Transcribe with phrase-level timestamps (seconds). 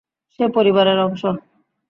[0.33, 1.21] সে পরিবারের অংশ!